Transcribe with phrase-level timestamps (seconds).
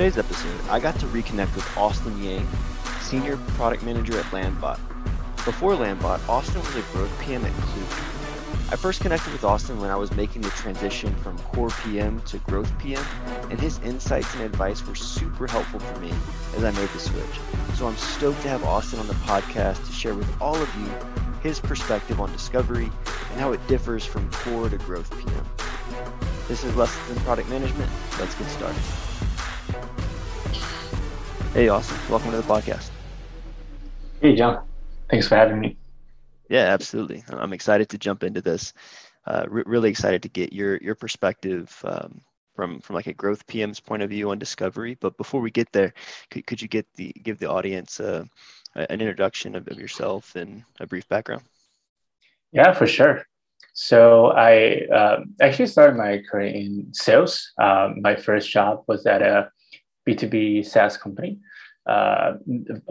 [0.00, 2.48] today's episode, I got to reconnect with Austin Yang,
[3.02, 4.78] Senior Product Manager at Landbot.
[5.44, 8.72] Before Landbot, Austin was a growth PM at Klook.
[8.72, 12.38] I first connected with Austin when I was making the transition from core PM to
[12.38, 13.04] growth PM,
[13.50, 16.14] and his insights and advice were super helpful for me
[16.56, 17.38] as I made the switch.
[17.74, 20.90] So I'm stoked to have Austin on the podcast to share with all of you
[21.42, 22.90] his perspective on discovery
[23.32, 25.44] and how it differs from core to growth PM.
[26.48, 27.90] This is Lessons in Product Management.
[28.18, 28.80] Let's get started.
[31.52, 31.98] Hey, Austin.
[32.08, 32.90] Welcome to the podcast.
[34.20, 34.62] Hey, John.
[35.10, 35.76] Thanks for having me.
[36.48, 37.24] Yeah, absolutely.
[37.28, 38.72] I'm excited to jump into this.
[39.26, 42.20] Uh, re- really excited to get your your perspective um,
[42.54, 44.96] from from like a growth PM's point of view on discovery.
[45.00, 45.92] But before we get there,
[46.30, 48.24] could, could you get the give the audience uh,
[48.76, 51.42] an introduction of, of yourself and a brief background?
[52.52, 53.26] Yeah, for sure.
[53.72, 57.50] So I uh, actually started my career in sales.
[57.60, 59.50] Um, my first job was at a
[60.14, 61.38] B2B SaaS company
[61.86, 62.34] uh,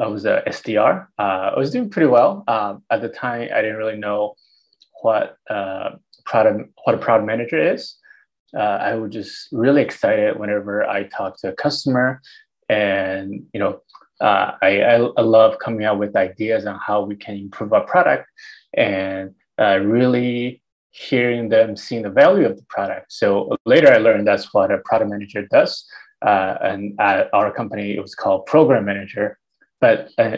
[0.02, 1.08] I was a SDR.
[1.17, 3.50] Uh, I was doing pretty well um, at the time.
[3.53, 4.36] I didn't really know
[5.02, 5.92] what uh,
[6.25, 7.95] product what a product manager is.
[8.56, 12.22] Uh, I was just really excited whenever I talk to a customer,
[12.67, 13.81] and you know,
[14.20, 17.86] uh, I, I, I love coming out with ideas on how we can improve our
[17.86, 18.25] product,
[18.73, 23.14] and uh, really hearing them seeing the value of the product.
[23.14, 25.86] So later, I learned that's what a product manager does
[26.22, 29.38] uh, and at our company it was called program manager
[29.80, 30.38] but uh,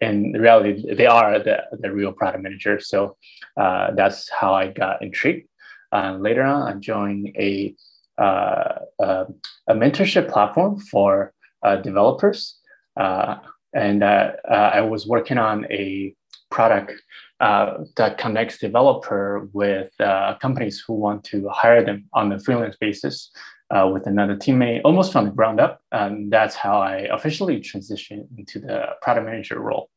[0.00, 2.80] in reality they are the, the real product manager.
[2.80, 3.16] So
[3.56, 5.48] uh, that's how i got intrigued.
[5.92, 7.74] And later on i joined a,
[8.18, 9.24] uh, uh,
[9.68, 12.58] a mentorship platform for uh, developers.
[13.74, 16.14] And i was working on a
[16.50, 16.92] product
[17.40, 19.90] that connects developer with
[20.40, 23.30] companies who want to hire them on a freelance basis
[23.72, 25.80] uh, with another teammate almost from the ground up.
[25.92, 29.88] And that's how I officially transitioned into the product manager role.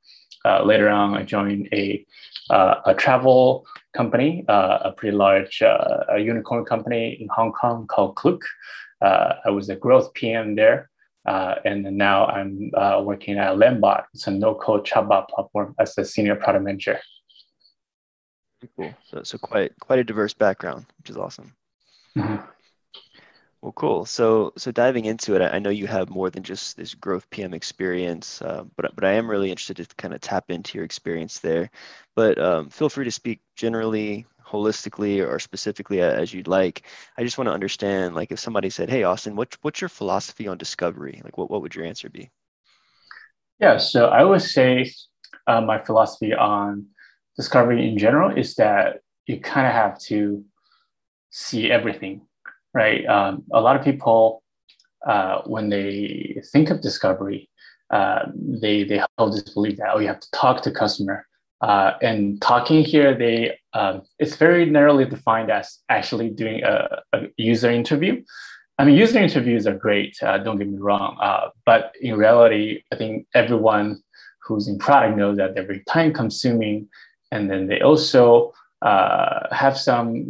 [0.45, 2.05] Uh, later on, I joined a,
[2.49, 3.65] uh, a travel
[3.95, 8.43] company, uh, a pretty large uh, a unicorn company in Hong Kong called Klook.
[9.01, 10.89] Uh, I was a growth PM there.
[11.25, 12.71] and now I'm
[13.03, 14.03] working at Landbot.
[14.13, 16.99] It's a no-code chatbot platform as a senior product manager.
[18.77, 18.93] Cool.
[19.03, 21.53] So, so quite quite a diverse background, which is awesome.
[22.17, 22.54] Mm-hmm.
[23.65, 24.05] Well, cool.
[24.05, 27.51] So, so diving into it, I know you have more than just this growth PM
[27.51, 31.39] experience, uh, but but I am really interested to kind of tap into your experience
[31.39, 31.71] there.
[32.15, 36.83] But um, feel free to speak generally, holistically, or specifically as you'd like.
[37.17, 40.47] I just want to understand, like, if somebody said, "Hey, Austin, what what's your philosophy
[40.47, 42.29] on discovery?" Like, what what would your answer be?
[43.59, 44.91] Yeah, so I would say
[45.47, 46.85] uh, my philosophy on
[47.35, 50.45] discovery in general is that you kind of have to
[51.31, 52.27] see everything
[52.75, 53.03] right?
[53.07, 54.43] Um, a lot of people,
[55.07, 57.49] uh, when they think of discovery,
[57.91, 61.25] uh, they they hold this belief that oh, you have to talk to customer.
[61.61, 67.27] Uh, and talking here, they um, it's very narrowly defined as actually doing a, a,
[67.37, 68.21] user interview.
[68.77, 70.17] I mean, user interviews are great.
[70.21, 74.01] Uh, don't get me wrong, uh, but in reality, I think everyone
[74.43, 76.89] who's in product knows that they're very time consuming,
[77.31, 80.27] and then they also uh, have some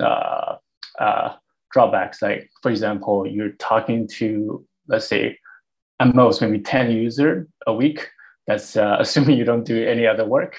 [1.75, 2.22] drawbacks.
[2.22, 5.38] Like, for example, you're talking to, let's say,
[6.00, 8.00] at most maybe 10 user a week.
[8.47, 10.53] That's uh, assuming you don't do any other work.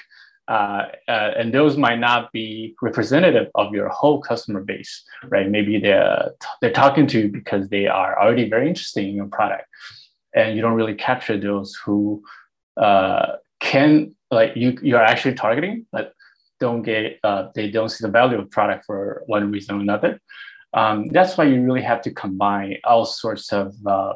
[0.47, 5.49] Uh, uh, and those might not be representative of your whole customer base, right?
[5.49, 9.65] Maybe they're, they're talking to you because they are already very interested in your product.
[10.35, 12.23] And you don't really capture those who
[12.79, 16.13] uh, can, like you, you're actually targeting, but
[16.59, 20.21] don't get, uh, they don't see the value of product for one reason or another.
[20.73, 24.13] Um, that's why you really have to combine all sorts of uh,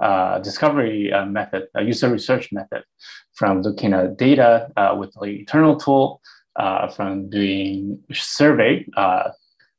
[0.00, 2.84] uh, discovery uh, method, user research method,
[3.34, 6.20] from looking at data uh, with the internal tool,
[6.56, 9.30] uh, from doing survey, uh,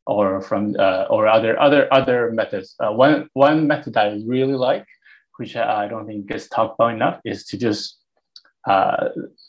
[0.08, 0.75] or from
[1.09, 2.76] or other other other methods.
[2.79, 4.85] one one method I really like,
[5.38, 8.00] which I don't think gets talked about enough, is to just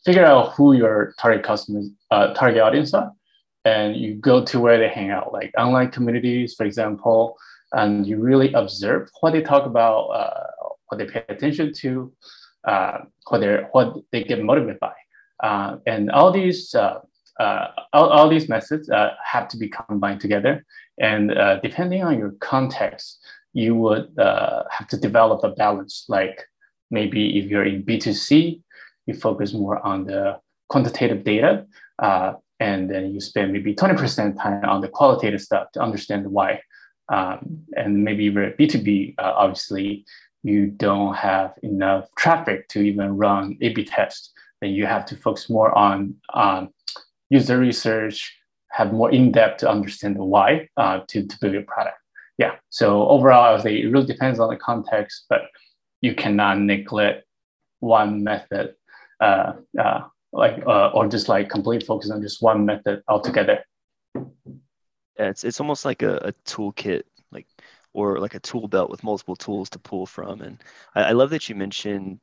[0.05, 3.11] figure out who your target customers, target audience are,
[3.71, 7.21] and you go to where they hang out, like online communities, for example,
[7.73, 10.47] and you really observe what they talk about, uh,
[10.87, 12.13] what they pay attention to,
[12.65, 14.97] uh, what they what they get motivated by,
[15.49, 16.99] uh, and all these uh,
[17.39, 20.65] uh, all, all, these methods uh, have to be combined together.
[20.99, 21.31] And
[21.63, 23.19] depending on your context,
[23.55, 26.05] you would have to develop a balance.
[26.09, 26.37] Like
[26.91, 28.61] maybe if you're in B2C,
[29.07, 30.39] you focus more on the
[30.69, 31.65] quantitative data
[32.61, 36.61] and then you spend maybe 20% time on the qualitative stuff to understand why.
[37.09, 40.05] Um, and maybe for B2B, uh, obviously,
[40.43, 45.51] you don't have enough traffic to even run A/B tests, then you have to focus
[45.51, 46.69] more on um,
[47.31, 48.37] user research,
[48.71, 51.97] have more in depth to understand the why uh, to, to build your product.
[52.39, 52.57] Yeah.
[52.71, 55.43] So overall, I would say it really depends on the context, but
[56.01, 57.27] you cannot neglect
[57.81, 58.75] one method,
[59.21, 60.01] uh, uh,
[60.33, 63.65] like uh, or just like complete focus on just one method altogether.
[64.15, 67.47] Yeah, it's it's almost like a, a toolkit, like
[67.93, 70.41] or like a tool belt with multiple tools to pull from.
[70.41, 70.63] And
[70.95, 72.21] I, I love that you mentioned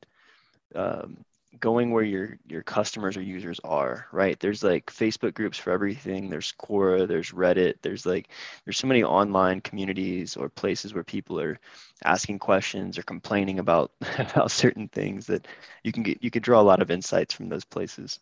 [0.76, 1.18] um,
[1.60, 4.40] going where your your customers or users are right?
[4.40, 6.30] There's like facebook groups for everything.
[6.30, 7.76] There's quora there's reddit.
[7.82, 8.30] There's like
[8.66, 11.60] there's so many online communities or places where people are
[12.06, 15.48] asking questions or complaining about about certain things that
[15.84, 18.20] you can get you could draw a lot of insights from those places.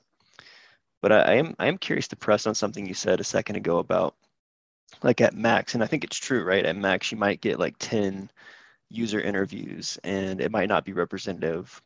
[1.01, 3.57] But I, I am i am curious to press on something you said a second
[3.57, 4.15] ago about
[5.03, 6.65] like at max and i think it's true right?
[6.65, 8.29] At max you might get like 10
[8.89, 11.81] user interviews and it might not be representative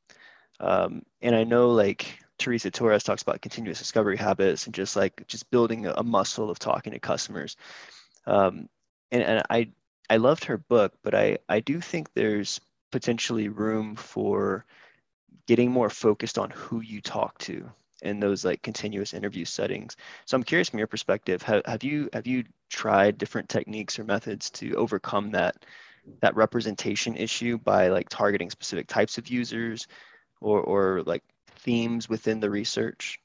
[0.60, 5.28] um, and I know like Teresa Torres talks about continuous discovery habits and just like
[5.28, 7.58] just building a, muscle of talking to customers.
[8.26, 8.70] Um,
[9.12, 9.70] and, and I
[10.10, 12.60] I loved her book, but I I do think there's
[12.92, 14.66] potentially room for
[15.48, 17.70] getting more focused on who you talk to
[18.02, 19.98] in those like continuous interview settings.
[20.26, 24.04] So I'm curious from your perspective, have, have you have you tried different techniques or
[24.04, 25.66] methods to overcome that
[26.22, 29.88] that representation issue by like targeting specific types of users
[30.42, 33.20] or, or like themes within the research?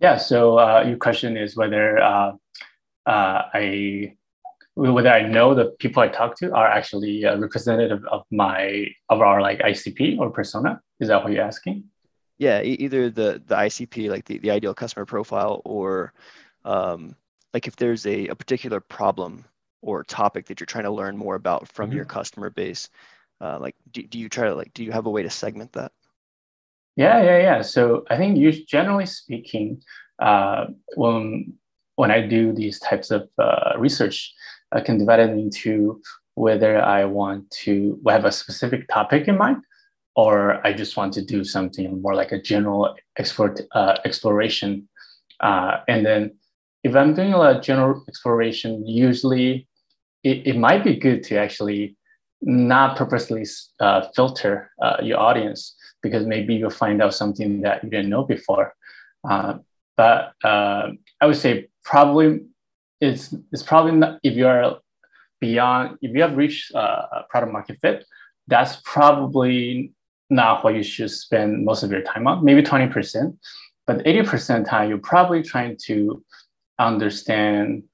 [0.00, 2.32] Yeah, so uh, your question is whether uh,
[3.06, 4.16] uh, I
[4.74, 9.20] whether I know the people I talk to are actually uh, representative of my of
[9.20, 10.80] our like ICP or persona.
[10.98, 11.84] Is that what you're asking?
[12.38, 16.12] Yeah, e- either the the ICP, like the, the ideal customer profile, or
[16.64, 17.14] um,
[17.54, 19.44] like if there's a, a particular problem
[19.82, 21.96] or topic that you're trying to learn more about from mm-hmm.
[21.96, 22.88] your customer base
[23.42, 25.72] uh, like do, do you try to like do you have a way to segment
[25.72, 25.92] that?
[26.96, 27.62] Yeah yeah yeah.
[27.62, 29.82] So i think you generally speaking
[30.20, 30.66] uh,
[30.96, 31.52] when
[31.96, 34.32] when i do these types of uh, research
[34.72, 36.00] i can divide it into
[36.34, 39.58] whether i want to have a specific topic in mind
[40.14, 44.88] or i just want to do something more like a general export, uh, exploration.
[45.40, 46.30] Uh, and then
[46.84, 49.66] if i'm doing a general exploration usually
[50.22, 51.96] it, it might be good to actually
[52.42, 53.46] not purposely
[53.80, 58.24] uh, filter uh, your audience because maybe you'll find out something that you didn't know
[58.24, 58.74] before.
[59.28, 59.58] Uh,
[59.96, 60.88] but uh,
[61.20, 62.40] I would say probably
[63.00, 64.78] it's, it's probably not, if you are
[65.40, 68.04] beyond, if you have reached uh, a product market fit,
[68.48, 69.92] that's probably
[70.30, 73.36] not what you should spend most of your time on, maybe 20%.
[73.86, 76.24] But 80% time, you're probably trying to
[76.78, 77.84] understand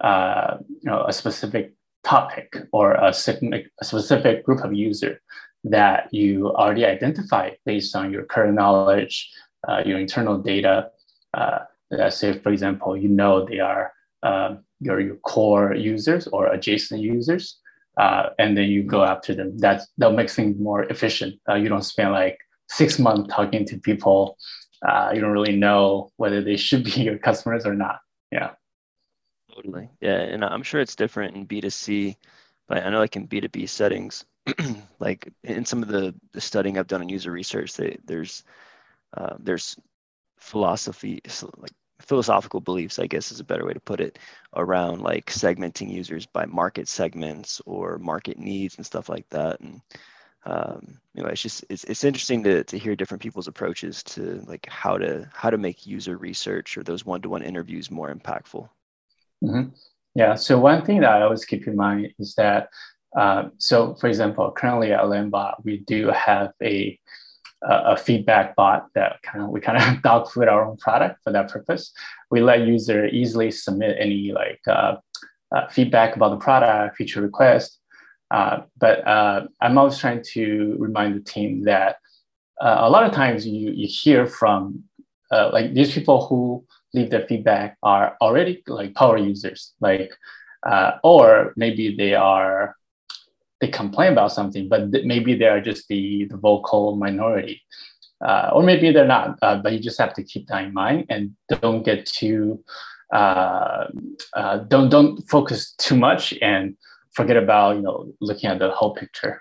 [0.00, 5.20] uh, you know, a specific topic or a, specific group of user
[5.64, 9.30] that you already identify based on your current knowledge,
[9.68, 10.90] uh, your internal data.
[11.34, 11.60] Uh,
[11.90, 17.00] let's say, for example, you know they are uh, your, your core users or adjacent
[17.00, 17.58] users,
[17.96, 19.56] uh, and then you go after them.
[19.58, 21.40] That's, that makes things more efficient.
[21.48, 22.38] Uh, you don't spend like
[22.68, 24.36] six months talking to people.
[24.86, 28.00] Uh, you don't really know whether they should be your customers or not.
[28.32, 28.50] Yeah.
[29.54, 29.90] Totally.
[30.00, 30.16] Yeah.
[30.20, 32.16] And I'm sure it's different in B2C,
[32.68, 34.24] but I know like in B2B settings,
[34.98, 38.44] like in some of the, the studying I've done on user research, they, there's
[39.16, 39.76] uh, there's
[40.38, 41.20] philosophy,
[41.58, 44.18] like philosophical beliefs, I guess is a better way to put it,
[44.56, 49.60] around like segmenting users by market segments or market needs and stuff like that.
[49.60, 49.80] And
[50.46, 54.42] um, you know, it's just it's, it's interesting to, to hear different people's approaches to
[54.46, 58.68] like how to how to make user research or those one-to-one interviews more impactful.
[59.42, 59.68] Mm-hmm.
[60.14, 60.34] Yeah.
[60.34, 62.68] So one thing that I always keep in mind is that,
[63.16, 66.98] uh, so for example, currently at Landbot, we do have a
[67.64, 71.32] a feedback bot that kind of we kind of dog food our own product for
[71.32, 71.92] that purpose.
[72.30, 74.96] We let user easily submit any like uh,
[75.54, 77.78] uh, feedback about the product, feature request.
[78.30, 81.96] Uh, but uh, I'm always trying to remind the team that
[82.60, 84.82] uh, a lot of times you you hear from
[85.30, 90.12] like these people who leave their feedback are already like power users, like,
[90.66, 92.76] uh, or maybe they are
[93.60, 97.62] they complain about something, but th- maybe they are just the, the vocal minority.
[98.20, 101.06] Uh, or maybe they're not, uh, but you just have to keep that in mind
[101.08, 102.62] and don't get too,
[103.12, 103.86] uh,
[104.34, 106.76] uh, don't don't focus too much and
[107.12, 109.40] forget about you know looking at the whole picture.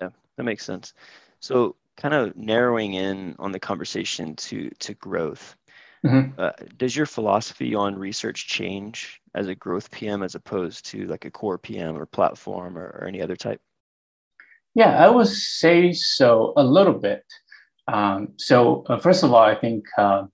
[0.00, 0.94] Yeah, that makes sense.
[1.40, 5.54] So kind of narrowing in on the conversation to to growth
[6.04, 6.40] Mm-hmm.
[6.40, 11.24] Uh, does your philosophy on research change as a growth PM as opposed to like
[11.24, 13.60] a core PM or platform or, or any other type?
[14.74, 17.24] Yeah, I would say so a little bit.
[17.88, 20.26] Um, so uh, first of all, I think uh,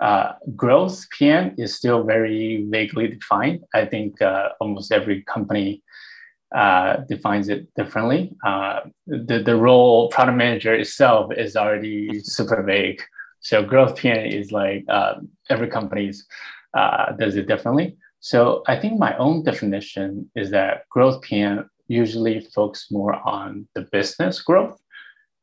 [0.00, 3.64] uh, growth PM is still very vaguely defined.
[3.74, 5.82] I think uh, almost every company
[6.54, 8.32] uh, defines it differently.
[8.44, 13.02] Uh, the, the role product manager itself is already super vague.
[13.40, 15.14] So growth PM is like uh,
[15.50, 16.26] every company's
[16.74, 17.96] uh, does it differently.
[18.20, 23.82] So I think my own definition is that growth PM usually focus more on the
[23.92, 24.78] business growth.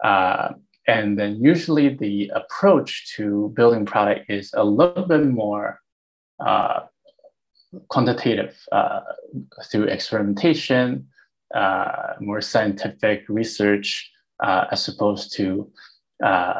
[0.03, 0.49] Uh,
[0.87, 5.79] and then usually the approach to building product is a little bit more
[6.45, 6.81] uh,
[7.87, 9.01] quantitative uh,
[9.71, 11.07] through experimentation,
[11.53, 14.11] uh, more scientific research,
[14.43, 15.71] uh, as opposed to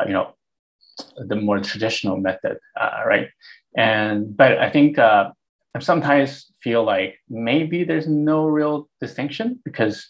[0.08, 0.34] you know
[1.17, 2.58] the more traditional method,
[3.05, 3.29] right?
[3.75, 5.32] And but I think I
[5.79, 10.10] sometimes feel like maybe there's no real distinction because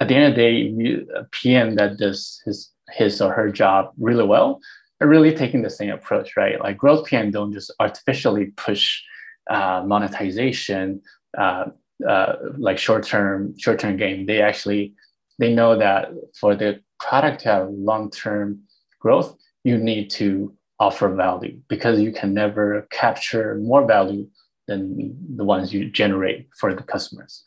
[0.00, 3.92] at the end of the day, a PM that does his his or her job
[3.98, 4.60] really well
[5.00, 6.60] are really taking the same approach, right?
[6.60, 9.02] Like growth PM don't just artificially push
[9.50, 11.02] uh, monetization,
[11.36, 11.66] uh,
[12.06, 14.26] uh, like short term short term gain.
[14.26, 14.94] They actually
[15.38, 18.60] they know that for the product to have long term
[19.00, 24.26] growth, you need to offer value because you can never capture more value
[24.66, 27.44] than the ones you generate for the customers.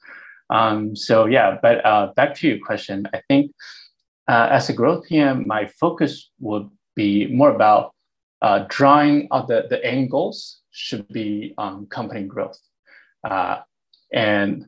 [0.49, 3.51] Um, so yeah, but uh, back to your question, I think
[4.27, 7.93] uh, as a growth PM, my focus would be more about
[8.41, 12.59] uh, drawing out the, the end goals should be um, company growth.
[13.23, 13.59] Uh,
[14.13, 14.65] and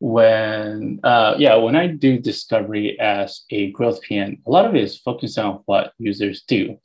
[0.00, 4.82] when uh, yeah when i do discovery as a growth pm a lot of it
[4.82, 6.76] is focused on what users do.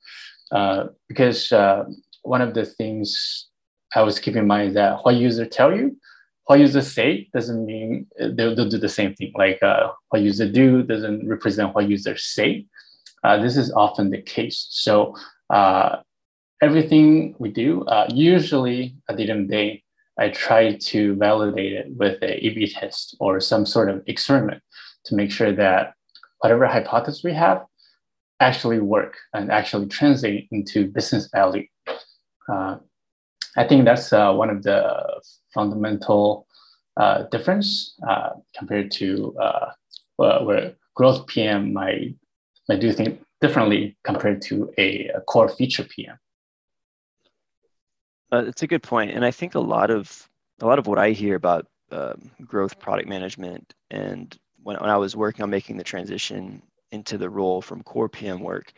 [0.52, 1.84] Uh, because uh,
[2.22, 3.48] one of the things
[3.96, 5.98] i was keeping in mind is that what users tell you
[6.48, 9.34] what users say doesn't mean they'll, they'll do the same thing.
[9.36, 12.66] Like uh, what users do doesn't represent what users say.
[13.24, 14.66] Uh, this is often the case.
[14.70, 15.14] So
[15.50, 15.98] uh,
[16.62, 19.84] everything we do usually at the end of the day
[20.20, 24.64] I try to validate it with a A-B test or some sort of experiment
[25.06, 25.94] to make sure that
[26.40, 27.64] whatever hypothesis we have
[28.40, 31.66] actually work and actually translate into business value.
[32.50, 32.78] Uh,
[33.56, 35.22] I think that's uh, one of the
[35.54, 36.48] fundamental
[36.98, 39.72] uh, difference uh, compared to uh,
[40.18, 42.16] where growth PM might,
[42.70, 46.18] might do things differently compared to a, a core feature PM.
[48.32, 50.30] Uh, it's a good point, and I think a lot of
[50.62, 54.98] a lot of what I hear about um, growth product management, and when, when I
[54.98, 58.74] was working on making the transition into the role from core PM work,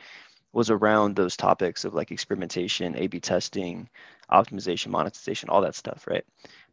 [0.54, 3.90] was around those topics of like experimentation, A/B testing,
[4.32, 6.26] optimization, monetization, all that stuff, right?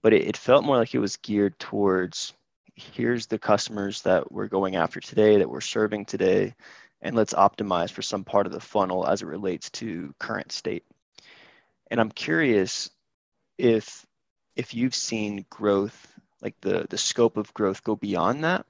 [0.03, 2.35] But it, it felt more like it was geared towards
[2.75, 6.55] here's the customers that we're going after today, that we're serving today,
[7.01, 10.85] and let's optimize for some part of the funnel as it relates to current state
[11.91, 12.91] and i'm curious
[13.59, 14.07] if
[14.55, 16.13] if you've seen growth
[16.43, 18.67] like the the scope of growth go beyond that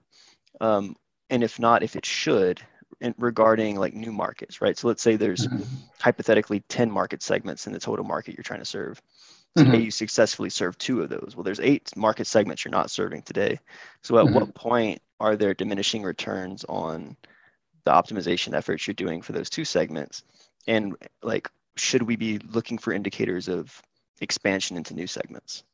[0.61, 0.97] um,
[1.31, 2.61] and if not if it should
[3.01, 5.63] in, regarding like new markets right so let's say there's mm-hmm.
[5.99, 9.01] hypothetically 10 market segments in the total market you're trying to serve
[9.57, 9.81] today mm-hmm.
[9.83, 13.59] you successfully serve two of those well there's eight market segments you're not serving today
[14.03, 14.35] so at mm-hmm.
[14.35, 17.17] what point are there diminishing returns on
[17.85, 20.25] the optimization efforts you're doing for those two segments
[20.67, 23.83] and like should we be looking for indicators of
[24.21, 25.65] expansion into new segments?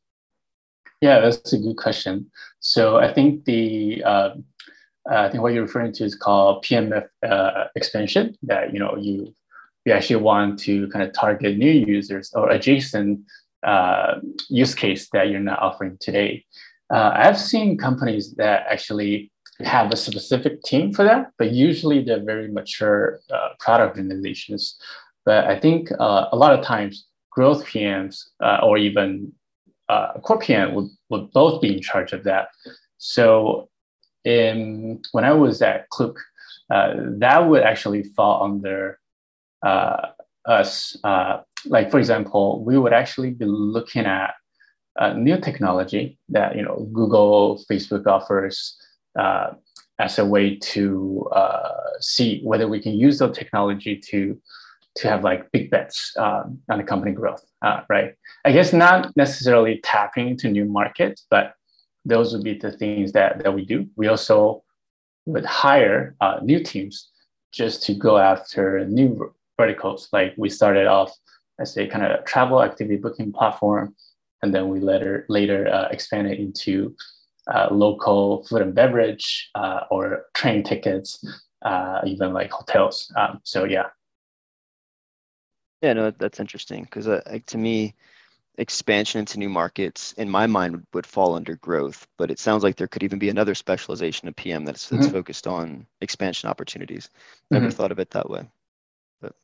[1.00, 2.30] Yeah, that's a good question.
[2.60, 4.30] So I think the uh,
[5.10, 8.36] I think what you're referring to is called PMF uh, expansion.
[8.44, 9.34] That you know you
[9.84, 13.20] you actually want to kind of target new users or adjacent
[13.64, 16.44] uh, use case that you're not offering today.
[16.92, 22.22] Uh, I've seen companies that actually have a specific team for that, but usually they're
[22.22, 24.78] very mature uh, product organizations
[25.24, 29.32] but I think uh, a lot of times growth PMs uh, or even
[29.88, 32.48] uh, core PM would, would both be in charge of that.
[32.98, 33.68] So
[34.24, 36.18] in, when I was at Klook,
[36.70, 38.98] uh, that would actually fall under
[39.64, 40.08] uh,
[40.46, 40.96] us.
[41.04, 44.34] Uh, like for example, we would actually be looking at
[45.16, 48.76] new technology that you know Google, Facebook offers
[49.98, 51.28] as a way to
[52.00, 54.40] see whether we can use the technology to
[54.96, 58.14] to have like big bets um, on the company growth, uh, right?
[58.44, 61.54] I guess not necessarily tapping into new markets, but
[62.04, 63.86] those would be the things that, that we do.
[63.96, 64.62] We also
[65.26, 67.10] would hire uh, new teams
[67.52, 70.08] just to go after new verticals.
[70.12, 71.12] Like we started off
[71.58, 73.94] as a kind of travel activity booking platform,
[74.42, 76.96] and then we later later uh, expanded into
[77.52, 81.24] uh, local food and beverage uh, or train tickets,
[81.62, 83.12] uh, even like hotels.
[83.16, 83.86] Um, so yeah.
[85.82, 87.94] Yeah, no, that's interesting because uh, like, to me,
[88.56, 92.62] expansion into new markets in my mind would, would, fall under growth, but it sounds
[92.62, 95.12] like there could even be another specialization of PM that's that's mm-hmm.
[95.12, 97.10] focused on expansion opportunities.
[97.50, 97.74] Never mm-hmm.
[97.74, 98.48] thought of it that way.
[99.20, 99.34] But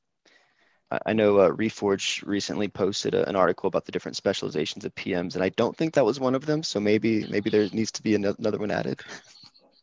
[1.04, 5.34] I know uh, Reforge recently posted a, an article about the different specializations of PMs,
[5.34, 6.62] and I don't think that was one of them.
[6.62, 9.00] So maybe maybe there needs to be another one added.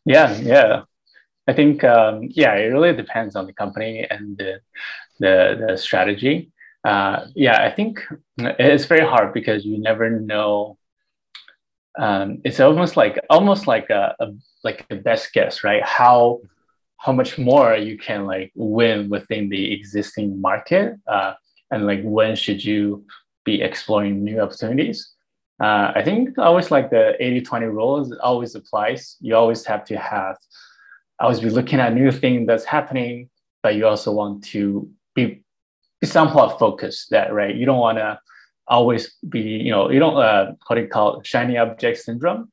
[0.06, 0.82] Yeah, yeah.
[1.48, 4.60] I think um, yeah, it really depends on the company and the
[5.18, 6.52] the, the strategy.
[6.84, 8.00] Uh, yeah, I think
[8.38, 10.78] it's very hard because you never know.
[11.98, 14.26] Um, it's almost like almost like a, a
[14.62, 15.82] like a best guess, right?
[15.82, 16.40] How
[16.98, 21.34] how much more you can like win within the existing market uh,
[21.70, 23.04] and like when should you
[23.44, 25.12] be exploring new opportunities
[25.62, 30.36] uh, i think always like the 80-20 rule always applies you always have to have
[31.20, 33.28] always be looking at new thing that's happening
[33.62, 35.42] but you also want to be,
[36.00, 38.18] be somewhat focused that right you don't want to
[38.68, 42.50] always be you know you don't uh, what do you call it, shiny object syndrome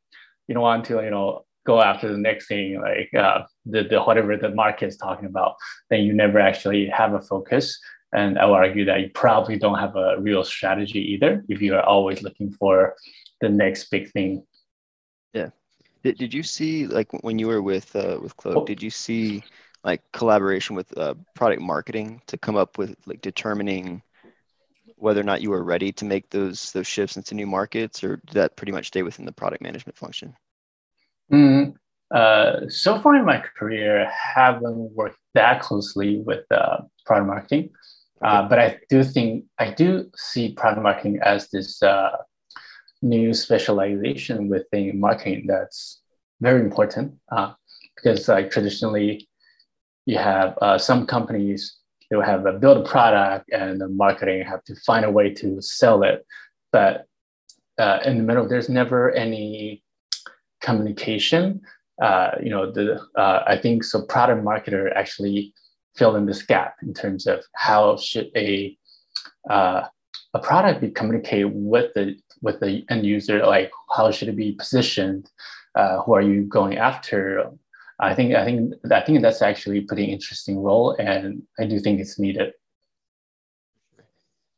[0.48, 4.02] you don't want to you know go after the next thing, like uh, the, the
[4.02, 5.56] whatever the market is talking about,
[5.90, 7.80] then you never actually have a focus.
[8.14, 11.74] And I would argue that you probably don't have a real strategy either if you
[11.76, 12.96] are always looking for
[13.42, 14.46] the next big thing.
[15.34, 15.50] Yeah.
[16.04, 18.66] Did, did you see like when you were with uh, with Klook, oh.
[18.66, 19.44] did you see
[19.84, 24.02] like collaboration with uh, product marketing to come up with like determining
[24.98, 28.18] whether or not you were ready to make those those shifts into new markets, or
[28.18, 30.36] did that pretty much stay within the product management function?
[31.32, 31.76] Mm,
[32.14, 37.70] uh, so far in my career, haven't worked that closely with uh, product marketing,
[38.22, 42.18] uh, but I do think I do see product marketing as this uh,
[43.04, 46.02] new specialization within marketing that's
[46.42, 47.54] very important uh,
[47.96, 49.28] because like traditionally
[50.06, 51.78] you have uh, some companies
[52.10, 55.34] they will have a build a product and the marketing have to find a way
[55.34, 56.26] to sell it
[56.72, 57.06] but
[58.06, 59.84] in the middle there's never any
[60.64, 61.62] communication.
[62.02, 64.02] Uh, you know, the uh, I think so.
[64.06, 65.54] Product marketer actually
[65.96, 68.76] fill in this gap in terms of how should a
[69.48, 69.84] uh,
[70.34, 73.46] a product be communicate with the with the end user.
[73.46, 75.30] Like how should it be positioned?
[75.76, 77.52] Uh, who are you going after?
[78.00, 81.80] I think I think I think that's actually a pretty interesting role, and I do
[81.80, 82.54] think it's needed.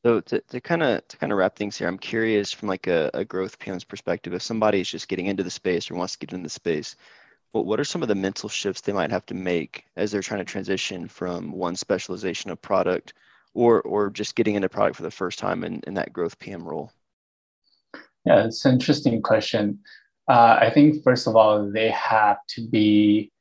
[0.06, 2.88] So to, to kind of to kind of wrap things here, I'm curious from like
[2.88, 6.14] a, a growth PM's perspective, if somebody is just getting into the space or wants
[6.14, 6.96] to get into the space,
[7.52, 10.22] what what are some of the mental shifts they might have to make as they're
[10.22, 13.14] trying to transition from one specialization of product
[13.56, 16.64] or or just getting into product for the first time in, in that growth PM
[16.64, 16.92] role?
[18.26, 19.80] Yeah, it's an interesting question.
[20.28, 23.32] Uh, I think first of all, they have to be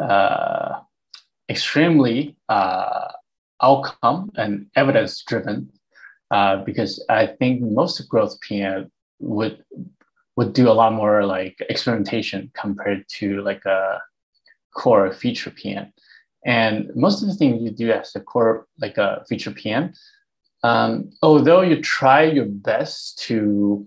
[0.00, 0.80] uh,
[1.48, 3.08] extremely uh,
[3.62, 5.70] outcome and evidence driven
[6.30, 9.64] uh, because I think most growth PM would
[10.36, 14.00] would do a lot more like experimentation compared to like a
[14.74, 15.92] core feature PM.
[16.44, 19.92] And most of the things you do as a core like a feature PM,
[20.62, 23.86] um, although you try your best to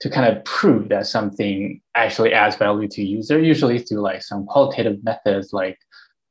[0.00, 4.44] to kind of prove that something actually adds value to user, usually through like some
[4.44, 5.78] qualitative methods like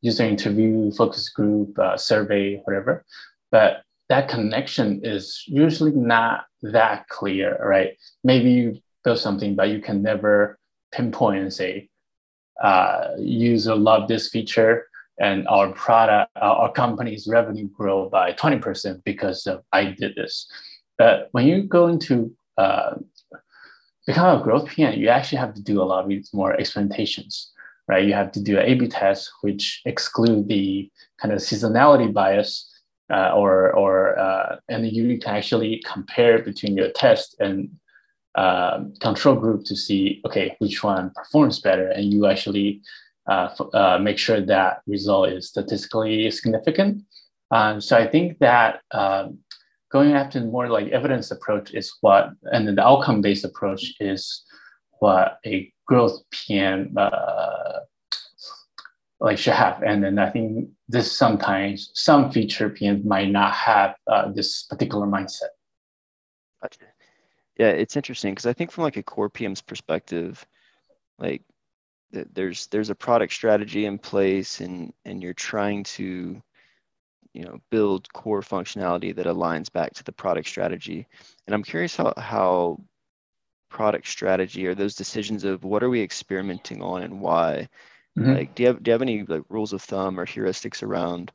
[0.01, 3.03] user interview, focus group, uh, survey, whatever.
[3.51, 7.97] But that connection is usually not that clear, right?
[8.23, 10.59] Maybe you build something, but you can never
[10.91, 11.89] pinpoint and say,
[12.61, 14.85] uh, user love this feature
[15.19, 20.47] and our product, our company's revenue grow by 20% because of I did this.
[20.97, 22.95] But when you go into uh,
[24.05, 27.47] become a growth PM, you actually have to do a lot of more experimentations,
[27.87, 28.05] right?
[28.05, 30.89] You have to do an A/B test, which exclude the
[31.21, 32.71] kind of seasonality bias
[33.11, 37.69] uh, or or uh, and you can actually compare between your test and
[38.35, 42.81] uh, control group to see okay which one performs better, and you actually
[43.27, 47.03] uh, uh, make sure that result is statistically significant.
[47.51, 49.39] Um, so I think that um,
[49.91, 54.43] going after more like evidence approach is what, and then the outcome based approach is
[54.99, 57.79] what a growth PM uh,
[59.19, 59.81] like should have.
[59.83, 65.07] And then I think this sometimes some feature PMs might not have uh, this particular
[65.07, 65.53] mindset.
[66.61, 66.85] Gotcha.
[67.57, 70.45] Yeah, it's interesting because I think from like a core PM's perspective,
[71.17, 71.41] like
[72.11, 76.41] there's there's a product strategy in place and and you're trying to
[77.33, 81.07] you know build core functionality that aligns back to the product strategy.
[81.45, 82.81] And i'm curious how how
[83.69, 87.67] product strategy or those decisions of what are we experimenting on and why?
[88.17, 88.33] Mm-hmm.
[88.33, 91.33] like do you have do you have any like rules of thumb or heuristics around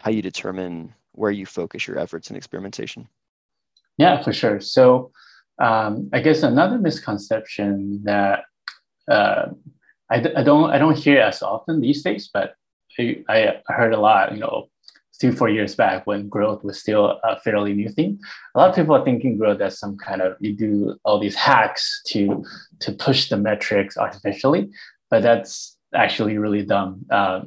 [0.00, 3.06] how you determine where you focus your efforts in experimentation?
[3.98, 4.60] Yeah for sure.
[4.60, 5.12] So
[5.60, 8.44] um, i guess another misconception that
[9.10, 9.46] uh,
[10.10, 12.54] I, I don't i don't hear as often these days but
[12.98, 14.68] I, I heard a lot you know
[15.20, 18.18] three, four years back when growth was still a fairly new thing.
[18.54, 21.34] A lot of people are thinking growth as some kind of you do all these
[21.34, 22.44] hacks to
[22.80, 24.70] to push the metrics artificially,
[25.10, 27.04] but that's actually really dumb.
[27.10, 27.40] Uh,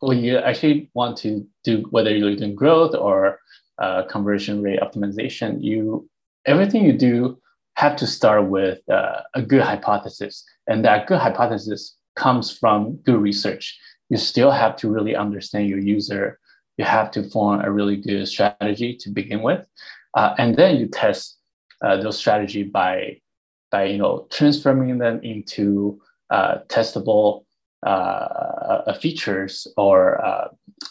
[0.00, 3.38] when you actually want to do whether you're doing growth or
[3.78, 6.08] uh, conversion rate optimization, you
[6.46, 7.38] everything you do
[7.76, 13.20] have to start with uh, a good hypothesis, and that good hypothesis comes from good
[13.20, 13.78] research.
[14.10, 16.38] You still have to really understand your user.
[16.76, 19.66] You have to form a really good strategy to begin with,
[20.14, 21.38] uh, and then you test
[21.82, 23.20] uh, those strategy by
[23.70, 27.44] by you know transforming them into uh, testable
[27.84, 30.18] uh, uh, features or,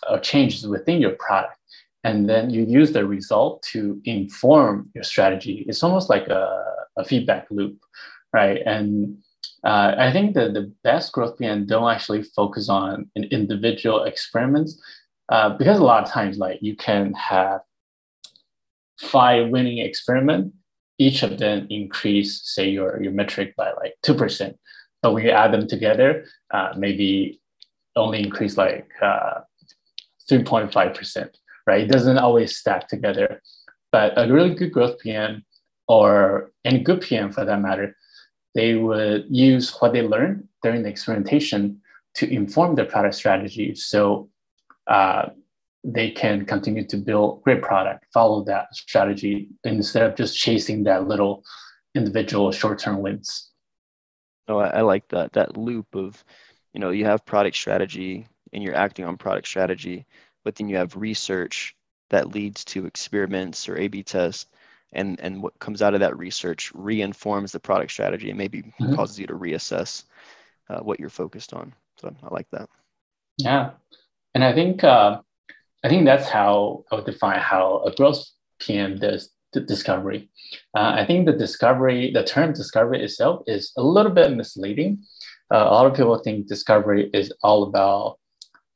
[0.09, 1.57] or changes within your product,
[2.03, 5.65] and then you use the result to inform your strategy.
[5.67, 6.63] It's almost like a,
[6.97, 7.77] a feedback loop,
[8.33, 8.61] right?
[8.65, 9.17] And
[9.63, 14.81] uh, I think that the best growth plan don't actually focus on an individual experiments.
[15.29, 17.61] Uh, because a lot of times like you can have
[18.99, 20.53] five winning experiment
[20.97, 24.53] each of them increase say your, your metric by like 2%
[25.01, 27.41] but when you add them together uh, maybe
[27.95, 29.41] only increase like uh,
[30.29, 31.29] 3.5%
[31.67, 31.81] right?
[31.81, 33.41] It doesn't always stack together.
[33.91, 35.45] But a really good growth pm
[35.87, 37.95] or any good pm for that matter
[38.55, 41.81] they would use what they learned during the experimentation
[42.15, 43.73] to inform their product strategy.
[43.75, 44.29] So
[44.87, 45.29] uh,
[45.83, 51.07] they can continue to build great product, follow that strategy instead of just chasing that
[51.07, 51.43] little
[51.95, 53.49] individual short-term wins.
[54.47, 56.23] Oh, I, I like that that loop of,
[56.73, 60.05] you know, you have product strategy and you're acting on product strategy,
[60.43, 61.75] but then you have research
[62.09, 64.47] that leads to experiments or A/B tests,
[64.91, 68.95] and and what comes out of that research reinforms the product strategy and maybe mm-hmm.
[68.95, 70.03] causes you to reassess
[70.69, 71.73] uh, what you're focused on.
[71.99, 72.69] So I like that.
[73.37, 73.71] Yeah,
[74.35, 75.21] and I think uh,
[75.83, 78.23] I think that's how I would define how a growth
[78.59, 80.29] PM does the discovery.
[80.75, 85.03] Uh, I think the discovery, the term discovery itself is a little bit misleading.
[85.53, 88.17] Uh, a lot of people think discovery is all about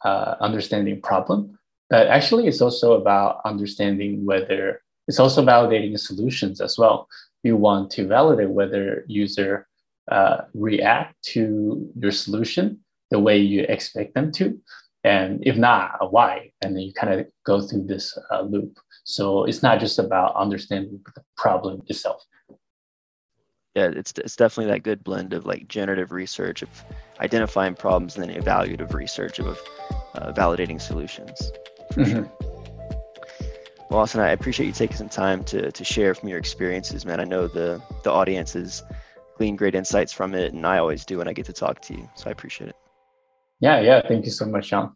[0.04, 1.58] uh, understanding problem,
[1.90, 7.08] but actually it's also about understanding whether it's also validating solutions as well.
[7.44, 9.68] You want to validate whether user
[10.12, 12.80] uh, react to your solution
[13.10, 14.60] the way you expect them to
[15.08, 16.52] and if not, why?
[16.62, 18.78] And then you kind of go through this uh, loop.
[19.06, 22.22] So it's not just about understanding the problem itself.
[23.78, 26.84] Yeah, it's it's definitely that good blend of like generative research of
[27.20, 29.60] identifying problems and then evaluative research of
[30.16, 31.52] uh, validating solutions.
[31.94, 32.12] For mm-hmm.
[32.12, 32.32] sure.
[33.92, 37.20] Well, Austin, I appreciate you taking some time to to share from your experiences, man.
[37.20, 38.82] I know the the audience has
[39.38, 41.94] gleaned great insights from it, and I always do when I get to talk to
[41.94, 42.10] you.
[42.16, 42.76] So I appreciate it.
[43.60, 44.02] Yeah, yeah.
[44.08, 44.96] Thank you so much, Sean.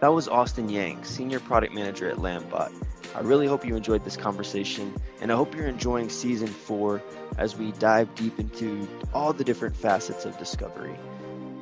[0.00, 2.72] That was Austin Yang, Senior Product Manager at Landbot.
[3.14, 7.02] I really hope you enjoyed this conversation, and I hope you're enjoying season four
[7.36, 10.94] as we dive deep into all the different facets of discovery.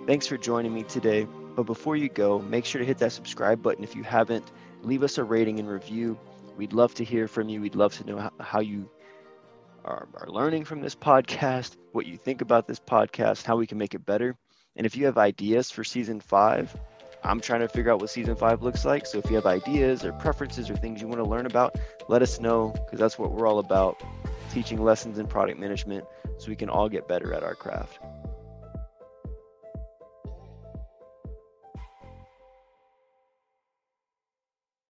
[0.07, 1.27] Thanks for joining me today.
[1.57, 4.51] But before you go, make sure to hit that subscribe button if you haven't.
[4.83, 6.19] Leave us a rating and review.
[6.57, 7.61] We'd love to hear from you.
[7.61, 8.89] We'd love to know how you
[9.85, 13.95] are, learning from this podcast, what you think about this podcast, how we can make
[13.95, 14.37] it better.
[14.77, 16.75] And if you have ideas for season five,
[17.23, 19.07] I'm trying to figure out what season five looks like.
[19.07, 21.79] So if you have ideas or preferences or things you want to learn about,
[22.09, 24.03] let us know because that's what we're all about
[24.53, 26.05] teaching lessons in product management
[26.39, 27.99] so we can all get better at our craft.